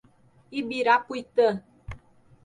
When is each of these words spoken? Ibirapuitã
Ibirapuitã 0.59 1.47